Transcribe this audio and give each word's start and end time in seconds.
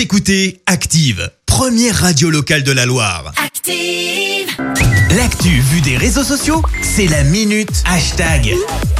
Vous 0.00 0.04
écoutez 0.04 0.62
Active, 0.64 1.30
première 1.44 1.94
radio 1.94 2.30
locale 2.30 2.62
de 2.62 2.72
la 2.72 2.86
Loire. 2.86 3.32
Active. 3.44 4.48
L'actu 5.14 5.50
vue 5.60 5.82
des 5.82 5.98
réseaux 5.98 6.22
sociaux, 6.24 6.62
c'est 6.80 7.06
la 7.06 7.22
minute 7.22 7.68
hashtag. 7.84 8.54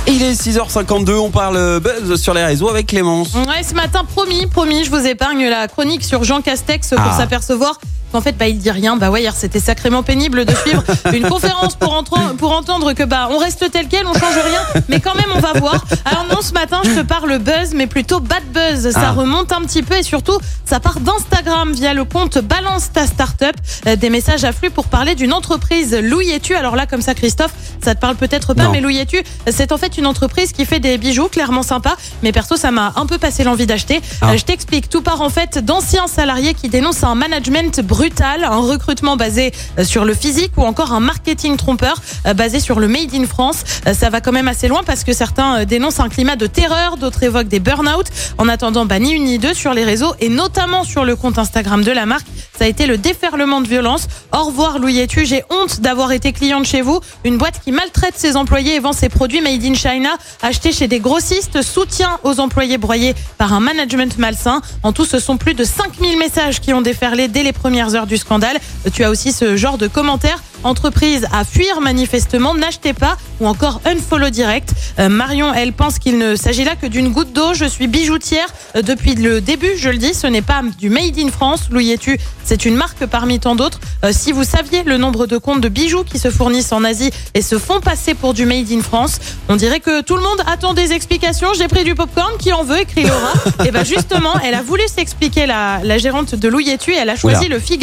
Il 0.06 0.22
est 0.22 0.34
6h52, 0.34 1.12
on 1.14 1.30
parle 1.30 1.80
buzz 1.80 2.20
sur 2.20 2.34
les 2.34 2.44
réseaux 2.44 2.68
avec 2.68 2.88
Clémence. 2.88 3.32
Ouais, 3.32 3.62
ce 3.66 3.72
matin, 3.72 4.04
promis, 4.04 4.46
promis, 4.46 4.84
je 4.84 4.90
vous 4.90 5.06
épargne 5.06 5.48
la 5.48 5.68
chronique 5.68 6.04
sur 6.04 6.22
Jean 6.22 6.42
Castex 6.42 6.90
pour 6.90 6.98
Ah. 7.00 7.16
s'apercevoir 7.16 7.80
qu'en 8.10 8.20
fait, 8.20 8.36
bah, 8.36 8.48
il 8.48 8.58
dit 8.58 8.70
rien. 8.70 8.96
Bah 8.96 9.10
ouais, 9.10 9.22
hier, 9.22 9.34
c'était 9.36 9.60
sacrément 9.60 10.02
pénible 10.02 10.44
de 10.44 10.54
suivre 10.54 10.82
une 11.12 11.28
conférence 11.28 11.74
pour, 11.76 11.92
entendre- 11.94 12.34
pour 12.36 12.52
entendre 12.52 12.92
que 12.92 13.02
bah, 13.04 13.28
on 13.30 13.38
reste 13.38 13.70
tel 13.70 13.86
quel, 13.88 14.06
on 14.06 14.14
change 14.14 14.34
rien, 14.44 14.60
mais 14.88 15.00
quand 15.00 15.14
même, 15.14 15.30
on 15.34 15.40
va 15.40 15.52
voir. 15.54 15.84
Alors 16.04 16.26
non, 16.30 16.40
ce 16.42 16.52
matin, 16.52 16.80
je 16.84 16.90
te 16.90 17.00
parle 17.02 17.38
buzz, 17.38 17.74
mais 17.74 17.86
plutôt 17.86 18.20
bad 18.20 18.42
buzz. 18.52 18.90
Ça 18.92 19.00
Ah. 19.08 19.12
remonte 19.12 19.52
un 19.52 19.60
petit 19.62 19.82
peu 19.82 19.96
et 19.96 20.02
surtout, 20.02 20.38
ça 20.64 20.80
part 20.80 21.00
d'Instagram 21.00 21.72
via 21.72 21.94
le 21.94 22.04
compte 22.04 22.38
Balance 22.38 22.92
ta 22.92 23.06
startup. 23.06 23.54
Euh, 23.86 23.96
des 23.96 24.10
messages 24.10 24.44
affluent 24.44 24.70
pour 24.70 24.86
parler 24.86 25.14
d'une 25.14 25.32
entreprise 25.32 25.94
Louis 26.02 26.30
et 26.30 26.40
tu. 26.40 26.54
Alors 26.54 26.76
là, 26.76 26.86
comme 26.86 27.02
ça, 27.02 27.14
Christophe, 27.14 27.52
ça 27.84 27.94
te 27.94 28.00
parle 28.00 28.16
peut-être 28.16 28.54
pas, 28.54 28.64
Non. 28.64 28.72
mais 28.72 28.80
Louis 28.80 28.98
et 28.98 29.06
tu, 29.06 29.22
c'est 29.50 29.72
en 29.72 29.78
fait 29.78 29.96
une 29.98 30.06
entreprise 30.06 30.52
qui 30.52 30.64
fait 30.64 30.80
des 30.80 30.98
bijoux 30.98 31.28
clairement 31.28 31.62
sympas. 31.62 31.94
Mais 32.22 32.32
perso, 32.32 32.56
ça 32.56 32.70
m'a 32.70 32.92
un 32.96 33.06
peu 33.06 33.18
passé 33.18 33.44
l'envie 33.44 33.66
d'acheter. 33.66 34.00
Ah. 34.20 34.30
Euh, 34.32 34.36
je 34.36 34.44
t'explique. 34.44 34.88
Tout 34.88 35.02
part 35.02 35.20
en 35.20 35.30
fait 35.30 35.58
d'anciens 35.64 36.06
salariés 36.06 36.54
qui 36.54 36.68
dénoncent 36.68 37.04
un 37.04 37.14
management 37.14 37.80
brutal, 37.80 37.99
un 38.20 38.60
recrutement 38.60 39.16
basé 39.16 39.52
euh, 39.78 39.84
sur 39.84 40.04
le 40.04 40.14
physique 40.14 40.52
ou 40.56 40.62
encore 40.62 40.92
un 40.92 41.00
marketing 41.00 41.56
trompeur 41.56 42.00
euh, 42.26 42.34
basé 42.34 42.60
sur 42.60 42.80
le 42.80 42.88
made 42.88 43.14
in 43.14 43.26
France. 43.26 43.62
Euh, 43.86 43.94
Ça 43.94 44.08
va 44.08 44.20
quand 44.20 44.32
même 44.32 44.48
assez 44.48 44.68
loin 44.68 44.82
parce 44.84 45.04
que 45.04 45.12
certains 45.12 45.64
dénoncent 45.64 46.00
un 46.00 46.08
climat 46.08 46.36
de 46.36 46.46
terreur, 46.46 46.96
d'autres 46.96 47.22
évoquent 47.22 47.48
des 47.48 47.60
burn-out. 47.60 48.06
En 48.38 48.48
attendant, 48.48 48.86
bah, 48.86 48.98
ni 48.98 49.12
une 49.12 49.24
ni 49.24 49.38
deux 49.38 49.54
sur 49.54 49.74
les 49.74 49.84
réseaux 49.84 50.14
et 50.20 50.28
notamment 50.28 50.84
sur 50.84 51.04
le 51.04 51.14
compte 51.16 51.38
Instagram 51.38 51.84
de 51.84 51.92
la 51.92 52.06
marque. 52.06 52.26
Ça 52.58 52.64
a 52.64 52.68
été 52.68 52.86
le 52.86 52.98
déferlement 52.98 53.60
de 53.60 53.68
violence. 53.68 54.06
Au 54.32 54.44
revoir 54.44 54.78
Louis 54.78 54.98
et 54.98 55.06
tu, 55.06 55.26
j'ai 55.26 55.44
honte 55.50 55.80
d'avoir 55.80 56.12
été 56.12 56.32
cliente 56.32 56.66
chez 56.66 56.80
vous. 56.82 57.00
Une 57.24 57.38
boîte 57.38 57.60
qui 57.62 57.72
maltraite 57.72 58.14
ses 58.16 58.36
employés 58.36 58.76
et 58.76 58.80
vend 58.80 58.92
ses 58.92 59.08
produits 59.08 59.40
made 59.40 59.64
in 59.64 59.74
China, 59.74 60.10
achetés 60.42 60.72
chez 60.72 60.88
des 60.88 61.00
grossistes, 61.00 61.62
soutien 61.62 62.18
aux 62.22 62.40
employés 62.40 62.78
broyés 62.78 63.14
par 63.38 63.52
un 63.52 63.60
management 63.60 64.16
malsain. 64.18 64.60
En 64.82 64.92
tout, 64.92 65.04
ce 65.04 65.18
sont 65.18 65.36
plus 65.36 65.54
de 65.54 65.64
5000 65.64 66.18
messages 66.18 66.60
qui 66.60 66.72
ont 66.74 66.82
déferlé 66.82 67.28
dès 67.28 67.42
les 67.42 67.52
premières 67.52 67.89
heures 67.94 68.06
du 68.06 68.16
scandale. 68.16 68.58
Tu 68.92 69.04
as 69.04 69.10
aussi 69.10 69.32
ce 69.32 69.56
genre 69.56 69.78
de 69.78 69.88
commentaires. 69.88 70.42
Entreprise 70.62 71.26
à 71.32 71.44
fuir 71.44 71.80
manifestement, 71.80 72.54
n'achetez 72.54 72.92
pas 72.92 73.16
ou 73.40 73.46
encore 73.46 73.80
unfollow 73.86 74.28
direct. 74.28 74.74
Euh, 74.98 75.08
Marion, 75.08 75.54
elle 75.54 75.72
pense 75.72 75.98
qu'il 75.98 76.18
ne 76.18 76.36
s'agit 76.36 76.64
là 76.64 76.76
que 76.76 76.86
d'une 76.86 77.08
goutte 77.08 77.32
d'eau. 77.32 77.54
Je 77.54 77.64
suis 77.64 77.86
bijoutière 77.86 78.48
euh, 78.76 78.82
depuis 78.82 79.14
le 79.14 79.40
début, 79.40 79.70
je 79.78 79.88
le 79.88 79.96
dis, 79.96 80.12
ce 80.12 80.26
n'est 80.26 80.42
pas 80.42 80.60
du 80.78 80.90
Made 80.90 81.18
in 81.18 81.30
France. 81.30 81.68
Louis 81.70 81.96
tu, 81.98 82.18
c'est 82.44 82.66
une 82.66 82.74
marque 82.74 83.06
parmi 83.06 83.40
tant 83.40 83.54
d'autres. 83.54 83.80
Euh, 84.04 84.10
si 84.12 84.32
vous 84.32 84.44
saviez 84.44 84.82
le 84.82 84.98
nombre 84.98 85.26
de 85.26 85.38
comptes 85.38 85.62
de 85.62 85.70
bijoux 85.70 86.04
qui 86.04 86.18
se 86.18 86.28
fournissent 86.28 86.72
en 86.72 86.84
Asie 86.84 87.10
et 87.32 87.40
se 87.40 87.58
font 87.58 87.80
passer 87.80 88.12
pour 88.12 88.34
du 88.34 88.44
Made 88.44 88.70
in 88.70 88.82
France, 88.82 89.18
on 89.48 89.56
dirait 89.56 89.80
que 89.80 90.02
tout 90.02 90.16
le 90.16 90.22
monde 90.22 90.42
attend 90.46 90.74
des 90.74 90.92
explications. 90.92 91.48
J'ai 91.56 91.68
pris 91.68 91.84
du 91.84 91.94
popcorn, 91.94 92.36
qui 92.38 92.52
en 92.52 92.64
veut, 92.64 92.80
écrit 92.80 93.04
Laura. 93.04 93.32
et 93.64 93.70
ben 93.70 93.84
justement, 93.84 94.34
elle 94.44 94.54
a 94.54 94.62
voulu 94.62 94.82
s'expliquer 94.94 95.46
la, 95.46 95.80
la 95.82 95.96
gérante 95.96 96.34
de 96.34 96.48
Louis 96.48 96.76
tu 96.78 96.92
et 96.92 96.96
elle 96.96 97.08
a 97.08 97.16
choisi 97.16 97.46
Oula. 97.46 97.54
le 97.56 97.60
Figaro. 97.60 97.79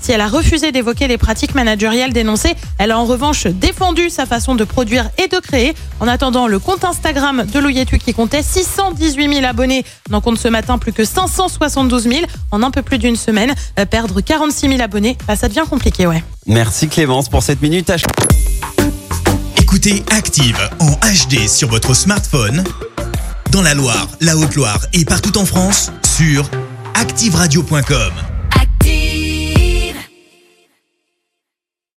Si 0.00 0.12
elle 0.12 0.20
a 0.20 0.28
refusé 0.28 0.72
d'évoquer 0.72 1.08
les 1.08 1.18
pratiques 1.18 1.54
managériales 1.54 2.12
dénoncées, 2.12 2.54
elle 2.78 2.90
a 2.90 2.98
en 2.98 3.04
revanche 3.04 3.46
défendu 3.46 4.10
sa 4.10 4.26
façon 4.26 4.54
de 4.54 4.64
produire 4.64 5.10
et 5.18 5.28
de 5.28 5.38
créer. 5.38 5.74
En 6.00 6.08
attendant, 6.08 6.48
le 6.48 6.58
compte 6.58 6.84
Instagram 6.84 7.44
de 7.44 7.58
Louis 7.58 7.78
et 7.78 7.86
tu 7.86 7.98
qui 7.98 8.12
comptait 8.12 8.42
618 8.42 9.34
000 9.34 9.46
abonnés 9.46 9.84
n'en 10.10 10.20
compte 10.20 10.38
ce 10.38 10.48
matin 10.48 10.78
plus 10.78 10.92
que 10.92 11.04
572 11.04 12.02
000 12.04 12.14
en 12.50 12.62
un 12.62 12.70
peu 12.70 12.82
plus 12.82 12.98
d'une 12.98 13.16
semaine. 13.16 13.54
Euh, 13.78 13.86
perdre 13.86 14.20
46 14.20 14.68
000 14.68 14.80
abonnés, 14.80 15.16
bah, 15.26 15.36
ça 15.36 15.48
devient 15.48 15.64
compliqué, 15.68 16.06
ouais. 16.06 16.22
Merci 16.46 16.88
Clémence 16.88 17.28
pour 17.28 17.42
cette 17.42 17.62
minute. 17.62 17.92
Écoutez 19.56 20.04
Active 20.10 20.58
en 20.80 20.92
HD 20.92 21.48
sur 21.48 21.68
votre 21.68 21.94
smartphone, 21.94 22.64
dans 23.50 23.62
la 23.62 23.74
Loire, 23.74 24.08
la 24.20 24.36
Haute-Loire 24.36 24.80
et 24.92 25.04
partout 25.04 25.36
en 25.38 25.46
France, 25.46 25.92
sur 26.16 26.48
activeradio.com. 26.94 28.25